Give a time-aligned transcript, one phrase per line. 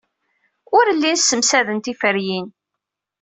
[0.77, 2.47] Ur llin ssemsaden tiferyin.